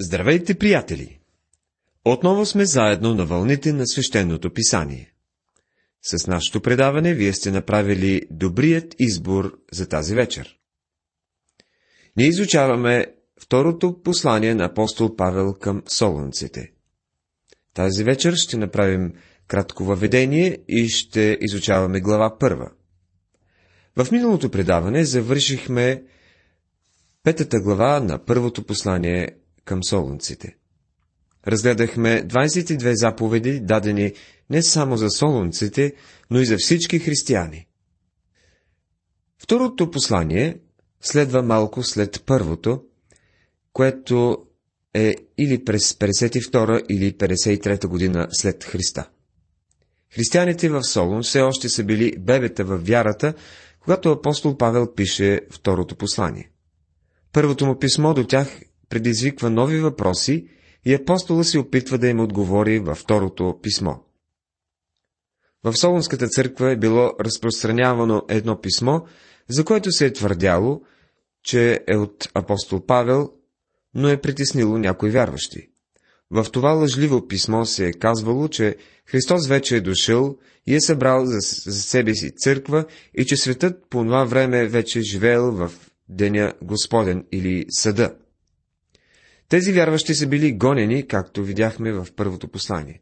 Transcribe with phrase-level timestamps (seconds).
[0.00, 1.18] Здравейте, приятели!
[2.04, 5.12] Отново сме заедно на вълните на свещеното писание.
[6.02, 10.58] С нашето предаване вие сте направили добрият избор за тази вечер.
[12.16, 13.06] Ние изучаваме
[13.40, 16.72] второто послание на апостол Павел към солунците.
[17.74, 19.12] Тази вечер ще направим
[19.46, 22.70] кратко въведение и ще изучаваме глава първа.
[23.96, 26.04] В миналото предаване завършихме
[27.22, 30.56] петата глава на първото послание към солунците.
[31.46, 34.12] Разгледахме 22 заповеди, дадени
[34.50, 35.94] не само за солунците,
[36.30, 37.66] но и за всички християни.
[39.38, 40.58] Второто послание
[41.00, 42.82] следва малко след първото,
[43.72, 44.46] което
[44.94, 49.08] е или през 52 или 53 година след Христа.
[50.14, 53.34] Християните в Солун все още са били бебета в вярата,
[53.80, 56.50] когато апостол Павел пише второто послание.
[57.32, 60.48] Първото му писмо до тях предизвиква нови въпроси
[60.84, 63.94] и апостола се опитва да им отговори във второто писмо.
[65.64, 69.00] В Солунската църква е било разпространявано едно писмо,
[69.48, 70.82] за което се е твърдяло,
[71.42, 73.30] че е от апостол Павел,
[73.94, 75.68] но е притеснило някои вярващи.
[76.30, 81.26] В това лъжливо писмо се е казвало, че Христос вече е дошъл и е събрал
[81.26, 81.38] за,
[81.70, 85.72] за себе си църква и че светът по това време вече е живеел в
[86.08, 88.14] деня Господен или съда.
[89.48, 93.00] Тези вярващи са били гонени, както видяхме в първото послание.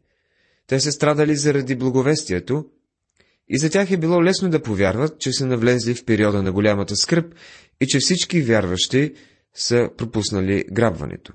[0.67, 2.65] Те са страдали заради благовестието
[3.49, 6.95] и за тях е било лесно да повярват, че са навлезли в периода на голямата
[6.95, 7.35] скръп
[7.81, 9.13] и че всички вярващи
[9.53, 11.33] са пропуснали грабването.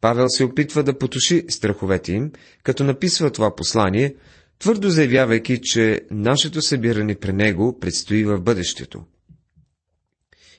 [0.00, 4.14] Павел се опитва да потуши страховете им, като написва това послание,
[4.58, 9.04] твърдо заявявайки, че нашето събиране при него предстои в бъдещето.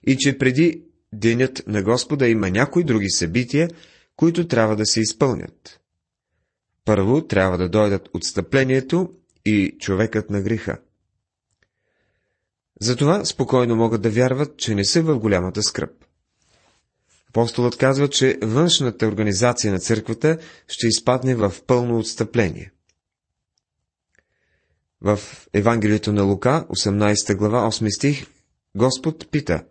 [0.08, 0.82] И че преди
[1.20, 3.70] денят на Господа има някои други събития,
[4.16, 5.80] които трябва да се изпълнят.
[6.86, 9.14] Първо трябва да дойдат отстъплението
[9.46, 10.78] и човекът на греха.
[12.82, 15.92] Затова спокойно могат да вярват, че не са в голямата скръп.
[17.30, 20.38] Апостолът казва, че външната организация на църквата
[20.68, 22.72] ще изпадне в пълно отстъпление.
[25.02, 25.20] В
[25.54, 28.28] Евангелието на Лука, 18 глава, 8 стих,
[28.76, 29.64] Господ пита,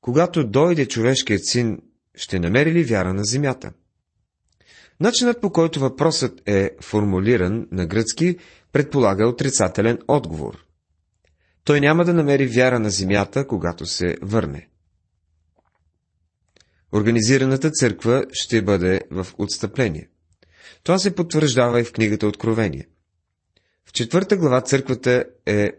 [0.00, 1.78] когато дойде човешкият син,
[2.14, 3.72] ще намери ли вяра на земята?
[5.00, 8.36] Начинът по който въпросът е формулиран на гръцки
[8.72, 10.64] предполага отрицателен отговор.
[11.64, 14.68] Той няма да намери вяра на земята, когато се върне.
[16.92, 20.08] Организираната църква ще бъде в отстъпление.
[20.82, 22.88] Това се потвърждава и в книгата Откровение.
[23.84, 25.72] В четвърта глава църквата е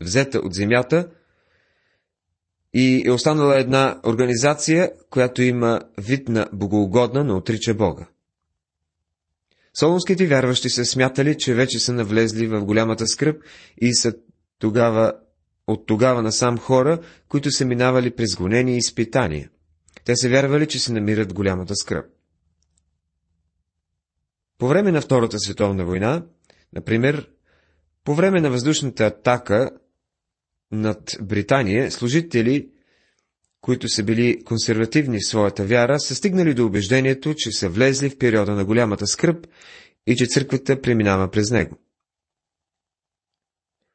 [0.00, 1.08] взета от земята
[2.74, 8.06] и е останала една организация, която има вид на богоугодна, но отрича Бога.
[9.74, 13.42] Солунските вярващи се смятали, че вече са навлезли в голямата скръп
[13.80, 14.14] и са
[14.58, 15.12] тогава,
[15.66, 19.50] от тогава насам хора, които са минавали през гонени и изпитания.
[20.04, 22.06] Те се вярвали, че се намират в голямата скръп.
[24.58, 26.22] По време на Втората световна война,
[26.72, 27.30] например,
[28.04, 29.70] по време на въздушната атака
[30.74, 32.68] над Британия, служители,
[33.60, 38.18] които са били консервативни в своята вяра, са стигнали до убеждението, че са влезли в
[38.18, 39.46] периода на голямата скръп
[40.06, 41.76] и че църквата преминава през него.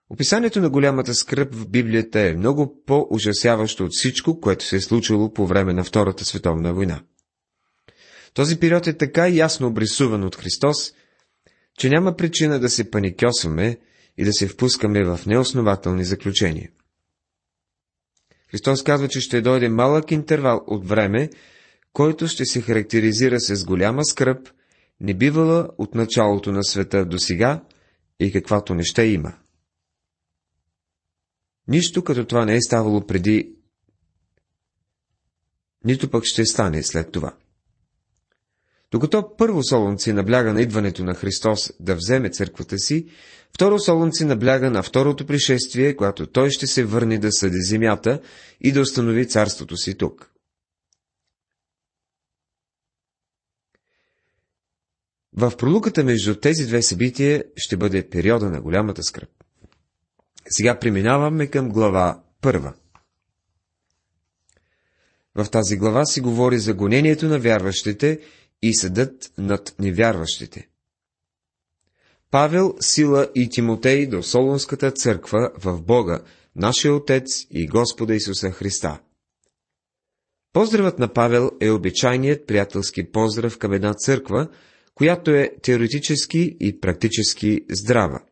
[0.10, 5.34] Описанието на голямата скръп в Библията е много по-ужасяващо от всичко, което се е случило
[5.34, 7.02] по време на Втората световна война.
[8.34, 10.94] Този период е така ясно обрисуван от Христос,
[11.78, 13.78] че няма причина да се паникьосваме
[14.20, 16.70] и да се впускаме в неоснователни заключения.
[18.52, 21.30] Христос казва, че ще дойде малък интервал от време,
[21.94, 24.50] който ще се характеризира с голяма скръп,
[25.00, 27.64] не бивала от началото на света до сега
[28.20, 29.34] и каквато не ще има.
[31.68, 33.56] Нищо като това не е ставало преди,
[35.86, 37.36] нито пък ще стане след това.
[38.92, 43.08] Докато първо Солунци набляга на идването на Христос да вземе църквата си,
[43.56, 48.22] второ Солунци набляга на второто пришествие, когато той ще се върне да съди земята
[48.62, 50.32] и да установи царството си тук.
[55.34, 59.30] В пролуката между тези две събития ще бъде периода на голямата скръп.
[60.50, 62.74] Сега преминаваме към глава първа.
[65.36, 68.20] В тази глава си говори за гонението на вярващите
[68.62, 70.68] и съдът над невярващите.
[72.32, 76.24] Павел, Сила и Тимотей до Солунската църква в Бога,
[76.56, 79.00] нашия Отец и Господа Исуса Христа.
[80.54, 84.50] Поздравът на Павел е обичайният приятелски поздрав към една църква,
[84.96, 88.24] която е теоретически и практически здрава.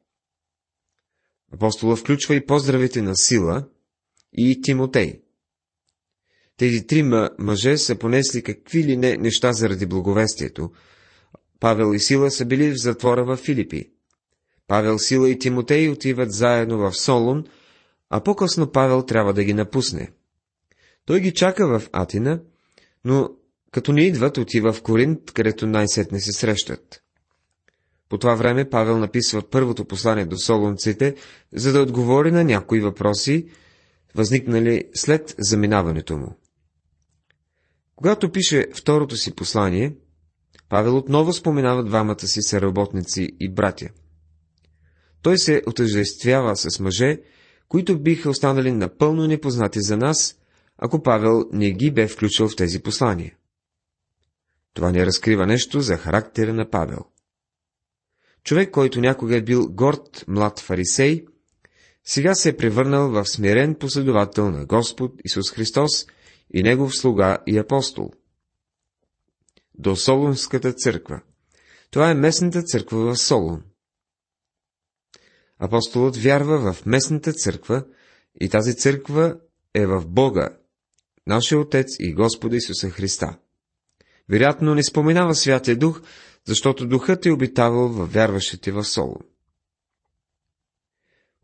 [1.54, 3.68] Апостола включва и поздравите на Сила
[4.34, 5.22] и Тимотей.
[6.58, 10.72] Тези трима мъже са понесли какви ли не неща заради благовестието.
[11.60, 13.92] Павел и Сила са били в затвора в Филипи.
[14.68, 17.44] Павел, Сила и Тимотей отиват заедно в Солун,
[18.10, 20.12] а по-късно Павел трябва да ги напусне.
[21.06, 22.40] Той ги чака в Атина,
[23.06, 23.30] но
[23.72, 27.04] като не идват, отива в Коринт, където най-сетне се срещат.
[28.10, 31.16] По това време Павел написва първото послание до солунците,
[31.54, 33.48] за да отговори на някои въпроси,
[34.16, 36.38] възникнали след заминаването му.
[37.98, 39.96] Когато пише второто си послание,
[40.70, 43.90] Павел отново споменава двамата си съработници и братя.
[45.22, 47.22] Той се отъждествява с мъже,
[47.68, 50.38] които биха останали напълно непознати за нас,
[50.78, 53.36] ако Павел не ги бе включил в тези послания.
[54.74, 57.00] Това не разкрива нещо за характера на Павел.
[58.44, 61.26] Човек, който някога е бил горд млад фарисей,
[62.04, 66.06] сега се е превърнал в смирен последовател на Господ Исус Христос
[66.54, 68.12] и Негов слуга и апостол.
[69.76, 71.22] До Солунската църква.
[71.92, 73.64] Това е местната църква в Солун.
[75.60, 77.86] Апостолът вярва в местната църква
[78.42, 79.40] и тази църква
[79.74, 80.58] е в Бога,
[81.28, 83.38] нашия Отец и Господа Исуса Христа.
[84.30, 86.02] Вероятно не споменава Святия Дух,
[86.46, 89.37] защото Духът е обитавал във вярващите в Солун.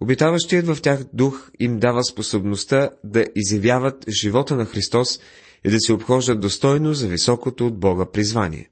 [0.02, 5.20] Обитаващият в тях дух им дава способността да изявяват живота на Христос
[5.66, 8.70] и да се обхождат достойно за високото от Бога призвание.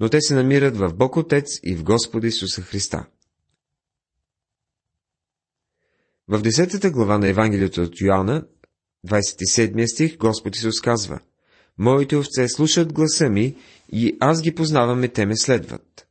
[0.00, 3.06] Но те се намират в Бог Отец и в Господа Исуса Христа.
[6.28, 8.46] В 10 глава на Евангелието от Йоанна,
[9.06, 11.20] 27 стих, Господ Исус казва
[11.78, 13.56] Моите овце слушат гласа ми
[13.92, 16.06] и аз ги познавам и те ме следват.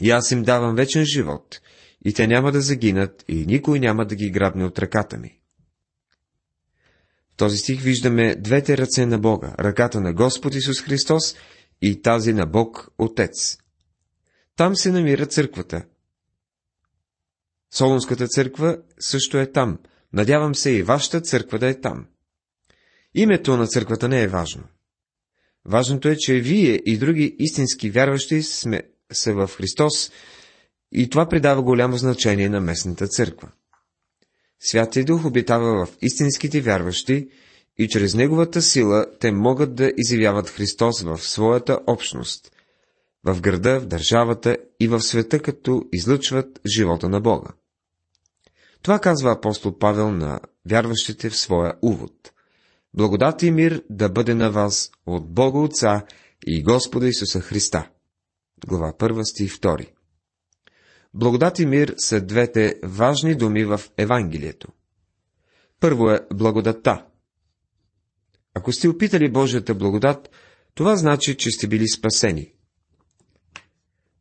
[0.00, 1.60] И аз им давам вечен живот,
[2.04, 5.40] и те няма да загинат, и никой няма да ги грабне от ръката ми.
[7.32, 11.34] В този стих виждаме двете ръце на Бога, ръката на Господ Исус Христос
[11.82, 13.58] и тази на Бог Отец.
[14.56, 15.84] Там се намира църквата.
[17.74, 19.78] Солунската църква също е там.
[20.12, 22.06] Надявам се и вашата църква да е там.
[23.14, 24.64] Името на църквата не е важно.
[25.64, 28.82] Важното е, че вие и други истински вярващи сме,
[29.12, 30.10] са в Христос
[30.92, 33.48] и това придава голямо значение на местната църква.
[34.60, 37.28] Святия Дух обитава в истинските вярващи
[37.78, 42.52] и чрез Неговата сила те могат да изявяват Христос в своята общност,
[43.24, 47.48] в града, в държавата и в света, като излъчват живота на Бога.
[48.82, 50.40] Това казва апостол Павел на
[50.70, 52.32] вярващите в своя увод.
[52.94, 56.04] Благодат и мир да бъде на вас от Бога Отца
[56.46, 57.88] и Господа Исуса Христа.
[58.66, 59.99] Глава 1 стих 2
[61.14, 64.68] Благодат и мир са двете важни думи в Евангелието.
[65.80, 67.06] Първо е благодатта.
[68.54, 70.30] Ако сте опитали Божията благодат,
[70.74, 72.52] това значи, че сте били спасени.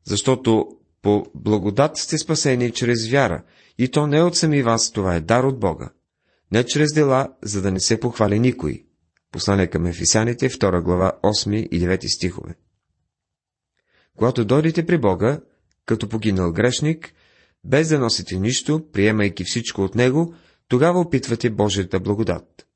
[0.03, 0.68] Защото
[1.01, 3.44] по благодат сте спасени чрез вяра,
[3.77, 5.89] и то не от сами вас, това е дар от Бога.
[6.51, 8.85] Не чрез дела, за да не се похвали никой.
[9.31, 12.56] Послание към Ефисяните, 2 глава, 8 и 9 стихове.
[14.18, 15.42] Когато дойдете при Бога,
[15.90, 17.14] като погинал грешник,
[17.64, 20.36] без да носите нищо, приемайки всичко от Него,
[20.68, 22.68] тогава опитвате Божията благодат.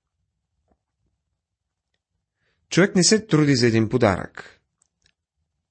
[2.69, 4.61] Човек не се труди за един подарък.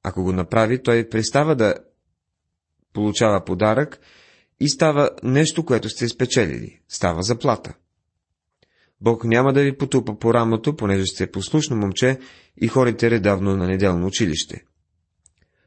[0.02, 1.74] Ако го направи, той престава да
[2.92, 4.00] получава подарък
[4.60, 6.80] и става нещо, което сте спечелили.
[6.88, 7.74] Става заплата.
[9.00, 12.18] Бог няма да ви потупа по рамото, понеже сте послушно момче
[12.56, 14.64] и ходите редавно на неделно училище.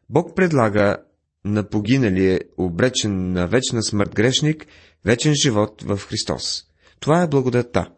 [0.10, 0.98] Бог предлага
[1.46, 4.68] на погиналия, обречен на вечна смърт грешник,
[5.06, 6.64] вечен живот в Христос.
[7.00, 7.92] Това е благодатта.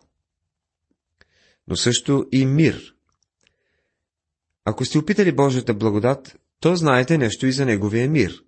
[1.68, 2.96] Но също и мир.
[4.66, 8.44] Ако сте опитали Божията благодат, то знаете нещо и за Неговия мир.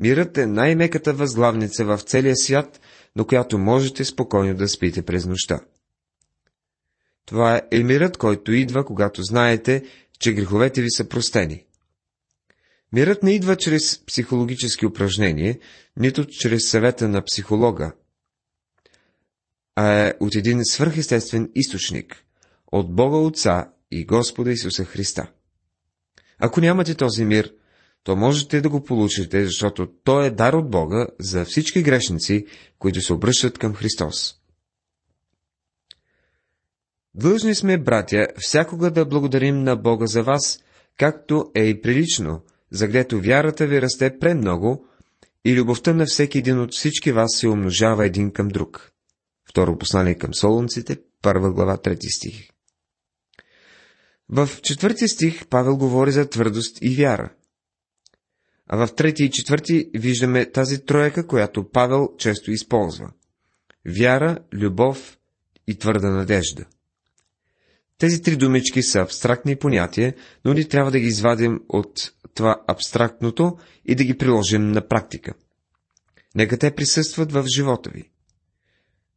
[0.00, 2.80] Мирът е най-меката възглавница в целия свят,
[3.16, 5.60] до която можете спокойно да спите през нощта.
[7.26, 9.84] Това е мирът, който идва, когато знаете,
[10.18, 11.66] че греховете ви са простени.
[12.94, 15.58] Мирът не идва чрез психологически упражнения,
[15.96, 17.92] нито чрез съвета на психолога,
[19.76, 22.24] а е от един свърхестествен източник,
[22.72, 25.30] от Бога Отца и Господа Исуса Христа.
[26.38, 27.52] Ако нямате този мир,
[28.04, 32.46] то можете да го получите, защото той е дар от Бога за всички грешници,
[32.78, 34.34] които се обръщат към Христос.
[37.14, 40.64] Длъжни сме, братя, всякога да благодарим на Бога за вас,
[40.98, 42.42] както е и прилично,
[42.74, 44.84] заглето вярата ви расте премного
[45.44, 48.92] и любовта на всеки един от всички вас се умножава един към друг.
[49.48, 52.48] Второ послание към Солунците, първа глава, трети стих.
[54.28, 57.32] В четвърти стих Павел говори за твърдост и вяра.
[58.66, 63.10] А в трети и четвърти виждаме тази троека, която Павел често използва.
[63.86, 65.18] Вяра, любов
[65.66, 66.66] и твърда надежда.
[67.98, 73.58] Тези три думички са абстрактни понятия, но ни трябва да ги извадим от това абстрактното
[73.84, 75.34] и да ги приложим на практика.
[76.34, 78.10] Нека те присъстват в живота ви.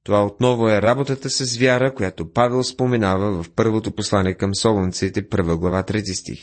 [0.04, 5.58] Това отново е работата с вяра, която Павел споменава в първото послание към Солунците, първа
[5.58, 6.40] глава, трети стих.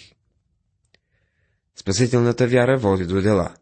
[1.77, 3.55] Спасителната вяра води до дела.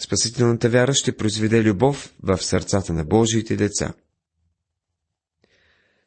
[0.00, 3.92] Спасителната вяра ще произведе любов в сърцата на Божиите деца.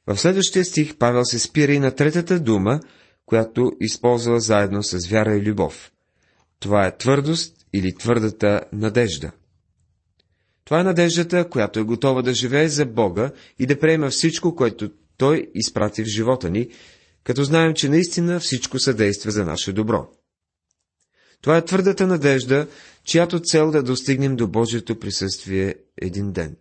[0.08, 2.80] В следващия стих Павел се спира и на третата дума,
[3.26, 5.92] която използва заедно с вяра и любов.
[6.60, 9.32] Това е твърдост или твърдата надежда.
[10.66, 14.92] Това е надеждата, която е готова да живее за Бога и да приема всичко, което
[15.18, 16.70] Той изпрати в живота ни,
[17.24, 20.08] като знаем, че наистина всичко съдейства за наше добро.
[21.42, 22.68] Това е твърдата надежда,
[23.04, 26.56] чиято цел да достигнем до Божието присъствие един ден.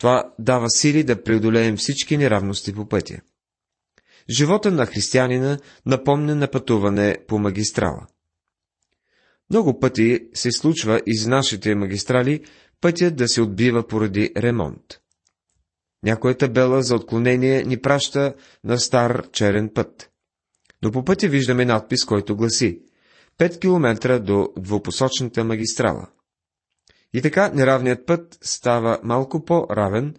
[0.00, 3.20] Това дава сили да преодолеем всички неравности по пътя.
[4.30, 8.06] Живота на християнина напомня на пътуване по магистрала.
[9.50, 12.44] Много пъти се случва из нашите магистрали
[12.80, 15.00] пътят да се отбива поради ремонт.
[16.02, 20.10] Някоя табела за отклонение ни праща на стар черен път.
[20.82, 22.82] Но по пътя виждаме надпис, който гласи
[23.38, 26.08] 5 км до двупосочната магистрала.
[27.14, 30.14] И така неравният път става малко по-равен,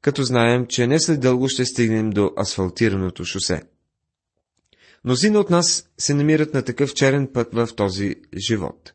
[0.00, 3.62] като знаем, че не след дълго ще стигнем до асфалтираното шосе.
[5.04, 8.92] Мнозина от нас се намират на такъв черен път в този живот.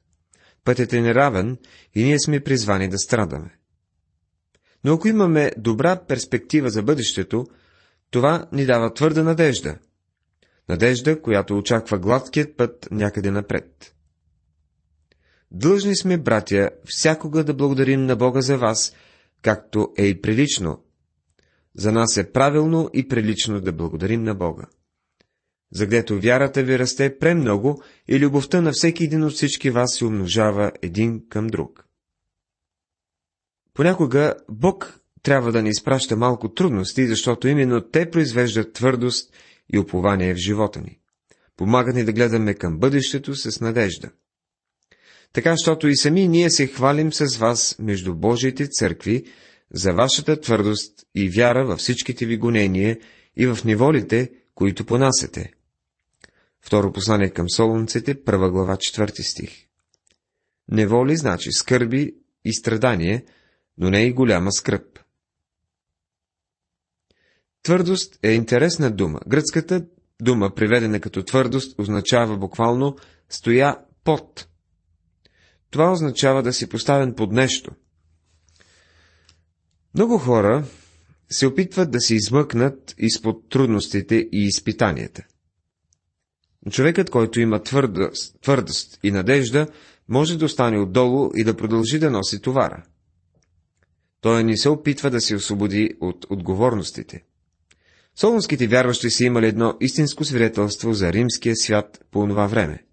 [0.63, 1.57] Пътят е неравен
[1.95, 3.57] и ние сме призвани да страдаме.
[4.83, 7.45] Но ако имаме добра перспектива за бъдещето,
[8.11, 9.77] това ни дава твърда надежда.
[10.69, 13.95] Надежда, която очаква гладкият път някъде напред.
[15.51, 18.93] Длъжни сме, братя, всякога да благодарим на Бога за вас,
[19.41, 20.83] както е и прилично.
[21.75, 24.65] За нас е правилно и прилично да благодарим на Бога.
[25.71, 30.71] Заглето вярата ви расте премного и любовта на всеки един от всички вас се умножава
[30.81, 31.87] един към друг.
[33.73, 39.33] Понякога Бог трябва да ни изпраща малко трудности, защото именно те произвеждат твърдост
[39.73, 40.99] и упование в живота ни.
[41.57, 44.09] Помагат ни да гледаме към бъдещето с надежда
[45.37, 49.23] така, щото и сами ние се хвалим с вас между Божиите църкви
[49.73, 52.99] за вашата твърдост и вяра във всичките ви гонения
[53.35, 55.53] и в неволите, които понасете.
[56.61, 59.67] Второ послание към Солунците, първа глава, четвърти стих.
[60.71, 62.15] Неволи значи скърби
[62.45, 63.25] и страдание,
[63.77, 64.99] но не и голяма скръп.
[67.63, 69.19] Твърдост е интересна дума.
[69.27, 69.85] Гръцката
[70.21, 72.95] дума, приведена като твърдост, означава буквално
[73.29, 74.47] стоя под.
[75.69, 77.71] Това означава да си поставен под нещо.
[79.95, 80.65] Много хора
[81.29, 85.23] се опитват да се измъкнат изпод трудностите и изпитанията.
[86.71, 89.67] Човекът, който има твърдост, твърдост и надежда,
[90.09, 92.83] може да остане отдолу и да продължи да носи товара.
[94.21, 97.23] Той не се опитва да се освободи от отговорностите.
[98.15, 102.86] Солунските вярващи са имали едно истинско свидетелство за римския свят по това време.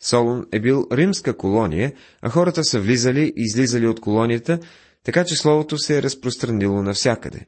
[0.00, 4.58] Солун е бил римска колония, а хората са влизали и излизали от колонията,
[5.04, 7.46] така че словото се е разпространило навсякъде.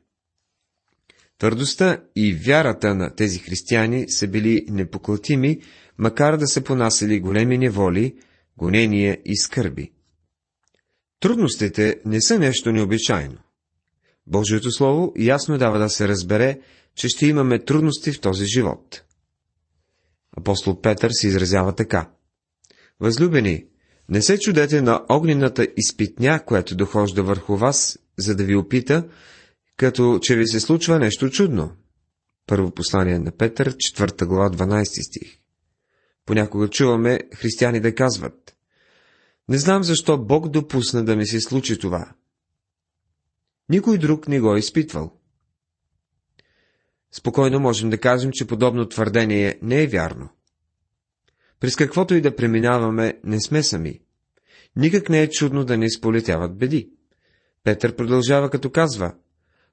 [1.39, 5.61] Твърдостта и вярата на тези християни са били непоклатими,
[5.99, 8.17] макар да са понасили големи неволи,
[8.57, 9.93] гонения и скърби.
[11.21, 13.39] Трудностите не са нещо необичайно.
[14.27, 16.61] Божието Слово ясно дава да се разбере,
[16.95, 19.03] че ще имаме трудности в този живот.
[20.37, 22.11] Апостол Петър се изразява така.
[23.01, 23.67] Възлюбени,
[24.09, 29.09] не се чудете на огнената изпитня, която дохожда върху вас, за да ви опита,
[29.77, 31.73] като че ви се случва нещо чудно.
[32.47, 35.39] Първо послание на Петър, 4 глава, 12 стих.
[36.27, 38.57] Понякога чуваме християни да казват,
[39.49, 42.13] не знам защо Бог допусна да ми се случи това.
[43.69, 45.13] Никой друг не го е изпитвал.
[47.13, 50.29] Спокойно можем да кажем, че подобно твърдение не е вярно.
[51.61, 54.01] През каквото и да преминаваме, не сме сами.
[54.77, 56.91] Никак не е чудно да не изполетяват беди.
[57.65, 59.15] Петър продължава като казва,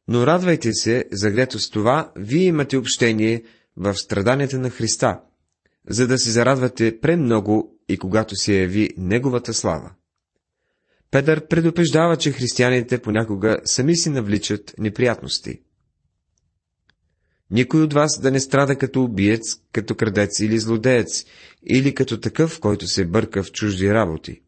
[0.08, 3.44] Но радвайте се, загрето с това, вие имате общение
[3.78, 5.20] в страданията на Христа,
[5.90, 9.92] за да се зарадвате премного и когато се яви Неговата слава.
[11.12, 15.62] Петър предупреждава, че християните понякога сами си навличат неприятности.
[17.52, 21.26] Никой от вас да не страда като убиец, като крадец или злодеец,
[21.74, 24.42] или като такъв, който се бърка в чужди работи.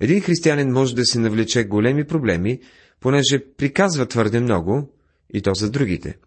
[0.00, 2.60] Един християнин може да се навлече големи проблеми,
[3.00, 4.92] понеже приказва твърде много,
[5.34, 6.18] и то за другите.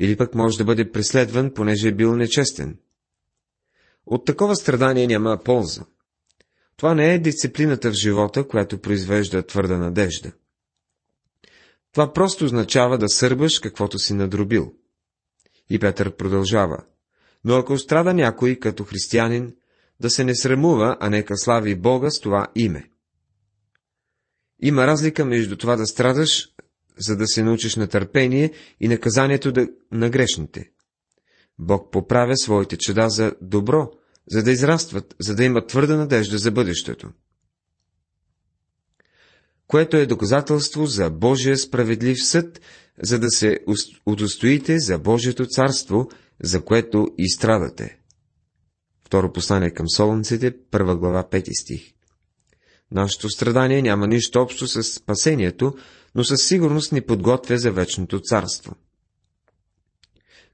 [0.00, 2.78] Или пък може да бъде преследван, понеже е бил нечестен.
[4.06, 5.84] От такова страдание няма полза.
[6.76, 10.32] Това не е дисциплината в живота, която произвежда твърда надежда.
[11.92, 14.72] Това просто означава да сърбаш каквото си надробил.
[15.70, 16.78] И Петър продължава.
[17.44, 19.54] Но ако страда някой като християнин,
[20.00, 22.90] да се не срамува, а нека слави Бога с това име.
[24.62, 26.48] Има разлика между това да страдаш,
[26.98, 29.68] за да се научиш на търпение и наказанието да...
[29.92, 30.70] на грешните.
[31.58, 33.90] Бог поправя своите чеда за добро,
[34.30, 37.10] за да израстват, за да имат твърда надежда за бъдещето.
[39.68, 42.60] Което е доказателство за Божия справедлив съд,
[43.02, 43.58] за да се
[44.06, 46.08] удостоите за Божието царство,
[46.42, 47.98] за което и страдате.
[49.06, 51.92] Второ послание към Солунците, първа глава, пети стих.
[52.90, 55.74] Нашето страдание няма нищо общо с спасението,
[56.14, 58.74] но със сигурност ни подготвя за вечното царство.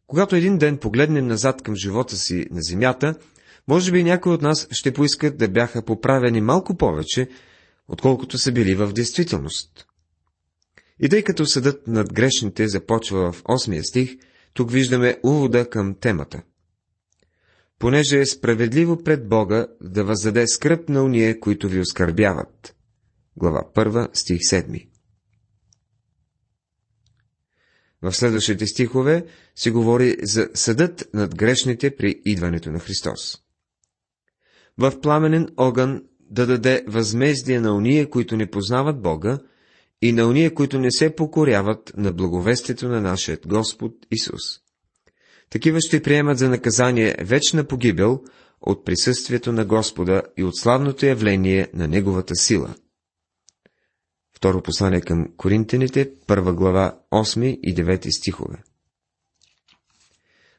[0.06, 3.14] Когато един ден погледнем назад към живота си на земята,
[3.68, 7.28] може би някои от нас ще поискат да бяха поправени малко повече,
[7.88, 9.86] отколкото са били в действителност.
[11.00, 14.16] И тъй като съдът над грешните започва в 8 стих,
[14.54, 16.42] тук виждаме увода към темата.
[17.78, 22.76] Понеже е справедливо пред Бога да въздаде скръп на уния, които ви оскърбяват.
[23.36, 24.88] Глава 1, стих 7.
[28.02, 33.44] В следващите стихове се говори за съдът над грешните при идването на Христос
[34.78, 36.02] в пламенен огън
[36.34, 39.38] да даде възмездие на уния, които не познават Бога,
[40.02, 44.42] и на уния, които не се покоряват на благовестието на нашия Господ Исус.
[45.50, 48.22] Такива ще приемат за наказание вечна погибел
[48.60, 52.74] от присъствието на Господа и от славното явление на Неговата сила.
[54.36, 58.62] Второ послание към Коринтените, първа глава, 8 и 9 стихове.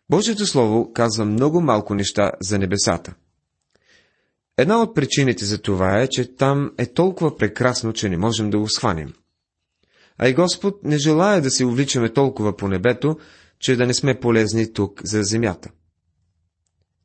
[0.09, 3.15] Божието Слово казва много малко неща за небесата–
[4.57, 8.59] Една от причините за това е, че там е толкова прекрасно, че не можем да
[8.59, 9.13] го схванем.
[10.17, 13.17] А и Господ не желая да се увличаме толкова по небето,
[13.59, 15.69] че да не сме полезни тук за земята.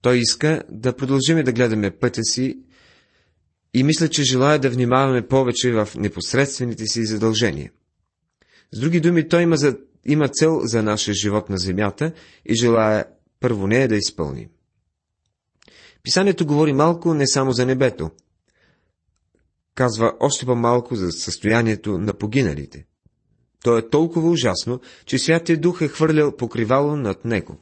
[0.03, 2.59] Той иска да продължим да гледаме пътя си
[3.75, 7.73] и мисля, че желая да внимаваме повече в непосредствените си задължения.
[8.73, 12.13] С други думи, той има, за, има цел за нашия живот на земята
[12.47, 13.05] и желая
[13.41, 14.49] първо нея да изпълним.
[16.03, 18.11] Писанието говори малко не само за небето.
[19.75, 22.87] Казва още по-малко за състоянието на погиналите.
[23.63, 27.59] То е толкова ужасно, че Святия Дух е хвърлял покривало над него.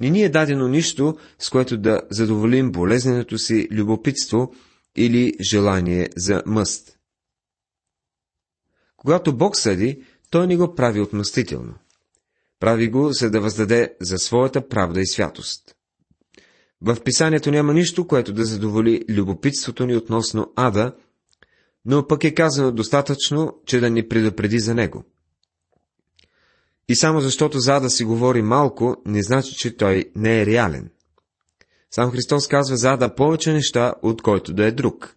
[0.00, 4.54] Не ни е дадено нищо, с което да задоволим болезненото си любопитство
[4.96, 6.98] или желание за мъст.
[8.96, 11.74] Когато Бог съди, Той не го прави отмъстително.
[12.60, 15.76] Прави го, за да въздаде за своята правда и святост.
[16.82, 20.96] В писанието няма нищо, което да задоволи любопитството ни относно ада,
[21.84, 25.04] но пък е казано достатъчно, че да ни предупреди за него.
[26.88, 30.90] И само защото за ада си говори малко, не значи, че той не е реален.
[31.90, 35.16] Сам Христос казва за ада повече неща, от който да е друг.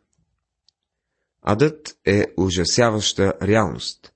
[1.41, 4.13] Адът е ужасяваща реалност.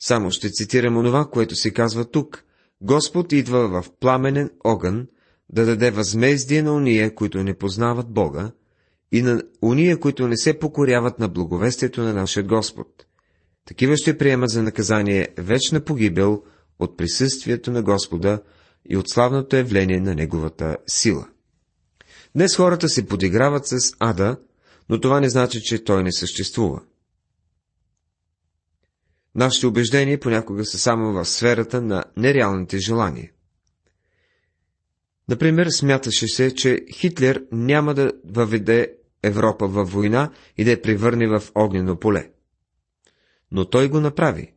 [0.00, 2.44] Само ще цитирам онова, което се казва тук.
[2.80, 5.08] Господ идва в пламенен огън,
[5.52, 8.50] да даде възмездие на уния, които не познават Бога,
[9.12, 13.06] и на уния, които не се покоряват на благовестието на нашия Господ.
[13.64, 16.42] Такива ще приемат за наказание вечна погибел
[16.78, 18.42] от присъствието на Господа
[18.88, 21.28] и от славното явление на Неговата сила.
[22.34, 24.36] Днес хората се подиграват с ада,
[24.88, 26.80] но това не значи, че той не съществува.
[29.34, 33.30] Нашите убеждения понякога са само в сферата на нереалните желания.
[35.28, 41.28] Например, смяташе се, че Хитлер няма да въведе Европа във война и да я превърне
[41.28, 42.30] в огнено поле.
[43.50, 44.52] Но той го направи.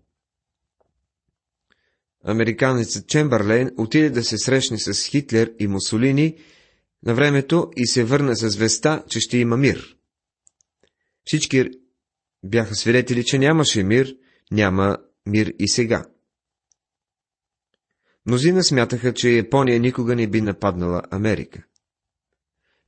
[2.24, 6.38] Американецът Чемберлейн отиде да се срещне с Хитлер и Мусолини
[7.04, 9.98] на времето и се върна с веста, че ще има мир.
[11.26, 11.70] Всички
[12.44, 14.16] бяха свидетели, че нямаше мир,
[14.52, 16.06] няма мир и сега.
[18.26, 21.64] Мнозина смятаха, че Япония никога не би нападнала Америка.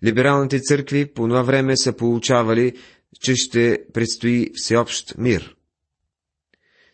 [0.04, 2.78] Либералните църкви по това време са получавали,
[3.21, 5.56] че ще предстои всеобщ мир.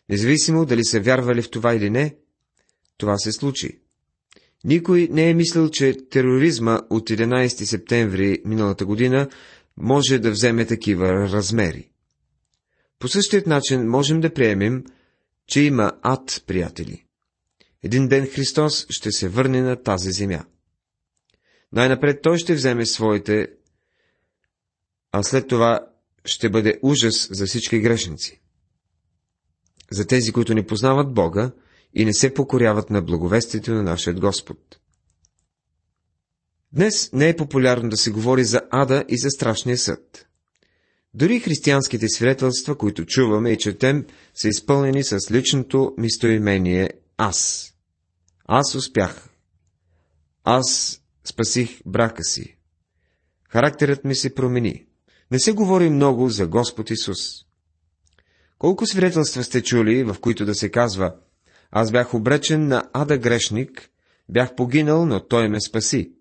[0.08, 2.16] Независимо дали са вярвали в това или не,
[2.96, 3.80] това се случи.
[4.64, 9.28] Никой не е мислил, че тероризма от 11 септември миналата година
[9.76, 11.90] може да вземе такива размери.
[12.98, 14.84] По същият начин можем да приемем,
[15.46, 17.03] че има ад, приятели.
[17.84, 20.44] Един ден Христос ще се върне на тази земя.
[21.72, 23.48] Най-напред Той ще вземе своите,
[25.12, 25.80] а след това
[26.24, 28.40] ще бъде ужас за всички грешници.
[29.90, 31.50] За тези, които не познават Бога
[31.94, 34.58] и не се покоряват на благовестието на нашия Господ.
[36.72, 40.26] Днес не е популярно да се говори за ада и за страшния съд.
[41.14, 47.73] Дори християнските свидетелства, които чуваме и четем, са изпълнени с личното мистоимение «Аз».
[48.44, 49.28] Аз успях.
[50.44, 52.56] Аз спасих брака си.
[53.48, 54.86] Характерът ми се промени.
[55.30, 57.18] Не се говори много за Господ Исус.
[58.58, 61.16] Колко свидетелства сте чули, в които да се казва
[61.70, 63.90] Аз бях обречен на ада грешник,
[64.28, 66.12] бях погинал, но Той ме спаси.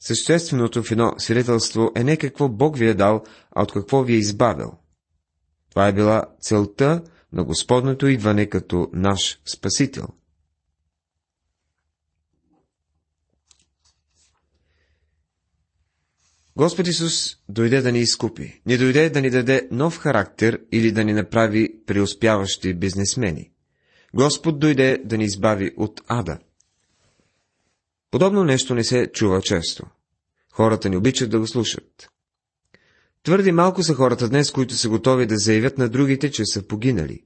[0.00, 4.14] Същественото в едно свидетелство е не какво Бог ви е дал, а от какво ви
[4.14, 4.72] е избавил.
[5.70, 7.02] Това е била целта
[7.34, 10.08] на Господното идване като наш Спасител.
[16.56, 18.62] Господ Исус дойде да ни изкупи.
[18.66, 23.50] Не дойде да ни даде нов характер или да ни направи преуспяващи бизнесмени.
[24.14, 26.38] Господ дойде да ни избави от ада.
[28.10, 29.86] Подобно нещо не се чува често.
[30.52, 32.10] Хората не обичат да го слушат.
[33.24, 37.24] Твърди малко са хората днес, които са готови да заявят на другите, че са погинали.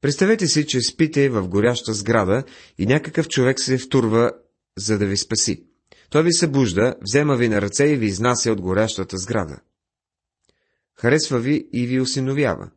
[0.00, 2.44] Представете си, че спите в горяща сграда
[2.78, 4.32] и някакъв човек се втурва,
[4.78, 5.64] за да ви спаси.
[6.10, 9.60] Той ви събужда, взема ви на ръце и ви изнася от горящата сграда.
[10.94, 12.70] Харесва ви и ви осиновява.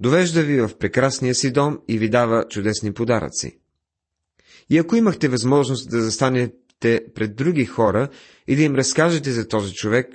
[0.00, 3.58] Довежда ви в прекрасния си дом и ви дава чудесни подаръци.
[4.70, 8.08] И ако имахте възможност да застанете пред други хора
[8.46, 10.06] и да им разкажете за този човек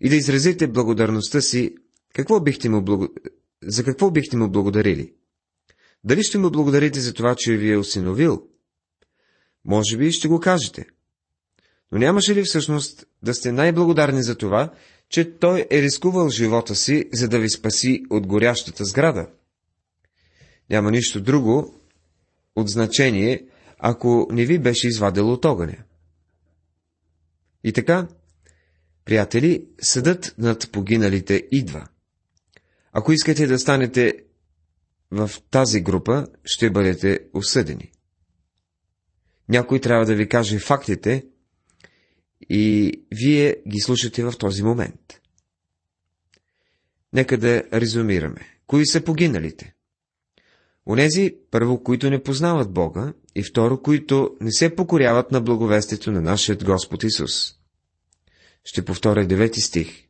[0.00, 1.74] и да изразите благодарността си,
[2.14, 3.08] какво бихте му благо...
[3.62, 5.12] за какво бихте му благодарили?
[6.04, 8.48] Дали ще му благодарите за това, че ви е осиновил?
[9.64, 10.86] Може би ще го кажете.
[11.92, 14.72] Но нямаше ли всъщност да сте най-благодарни за това,
[15.08, 19.30] че той е рискувал живота си, за да ви спаси от горящата сграда?
[20.70, 21.74] Няма нищо друго
[22.56, 23.46] от значение,
[23.78, 25.76] ако не ви беше извадил от огъня.
[27.64, 28.08] И така,
[29.10, 31.88] приятели, съдът над погиналите идва.
[32.92, 34.14] Ако искате да станете
[35.10, 37.92] в тази група, ще бъдете осъдени.
[39.48, 41.26] Някой трябва да ви каже фактите
[42.50, 45.20] и вие ги слушате в този момент.
[47.12, 48.60] Нека да резюмираме.
[48.66, 49.74] Кои са погиналите?
[50.86, 56.20] Онези, първо, които не познават Бога, и второ, които не се покоряват на благовестието на
[56.20, 57.59] нашия Господ Исус.
[58.64, 60.06] Ще повторя девети стих.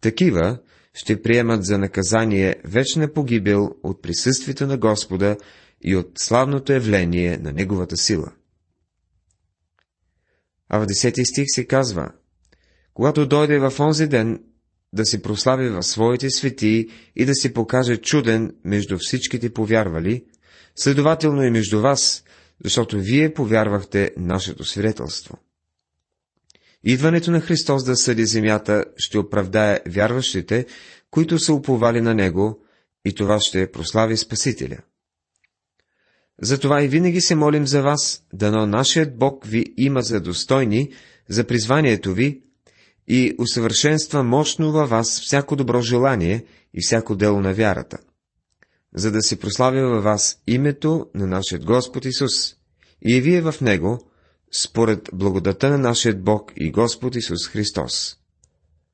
[0.00, 0.58] Такива
[0.94, 5.36] ще приемат за наказание вечна погибел от присъствието на Господа
[5.84, 8.32] и от славното явление на Неговата сила.
[10.68, 12.12] А в десети стих се казва,
[12.94, 14.44] когато дойде в онзи ден
[14.92, 20.24] да се прослави в своите свети и да се покаже чуден между всичките повярвали,
[20.76, 22.24] следователно и между вас,
[22.64, 25.38] защото вие повярвахте нашето свидетелство.
[26.84, 30.66] Идването на Христос да съди земята ще оправдае вярващите,
[31.10, 32.64] които са уповали на Него,
[33.04, 34.78] и това ще прослави Спасителя.
[36.42, 40.92] Затова и винаги се молим за вас, дано нашият Бог ви има за достойни
[41.28, 42.42] за призванието ви
[43.08, 47.98] и усъвършенства мощно във вас всяко добро желание и всяко дело на вярата,
[48.94, 52.54] за да се прославя във вас името на нашия Господ Исус
[53.02, 54.11] и вие в Него,
[54.52, 58.16] според благодата на нашия Бог и Господ Исус Христос.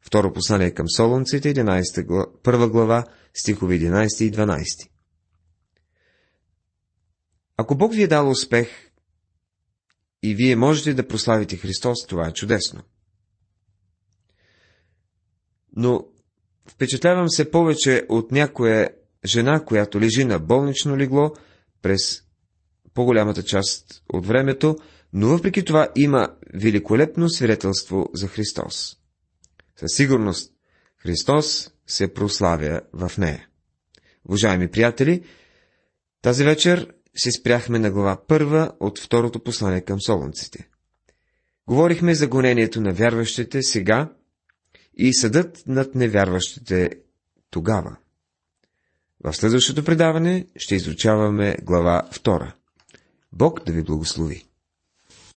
[0.01, 4.89] Второ послание към Солунците, 11 глава, 1 глава, стихови 11 и 12.
[7.57, 8.69] Ако Бог ви е дал успех
[10.23, 12.83] и вие можете да прославите Христос, това е чудесно.
[15.77, 16.07] Но
[16.67, 18.91] впечатлявам се повече от някоя
[19.25, 21.33] жена, която лежи на болнично легло
[21.83, 22.23] през
[22.95, 24.77] по-голямата част от времето,
[25.13, 28.97] но въпреки това има великолепно свидетелство за Христос.
[29.77, 30.53] Със сигурност
[30.99, 33.49] Христос се прославя в нея.
[34.25, 35.25] Уважаеми приятели,
[36.23, 40.69] тази вечер се спряхме на глава първа от второто послание към солунците.
[41.67, 44.13] Говорихме за гонението на вярващите сега
[44.95, 46.91] и съдът над невярващите
[47.51, 47.97] тогава.
[49.25, 52.53] В следващото предаване ще изучаваме глава 2.
[53.33, 54.48] Бог да ви благослови!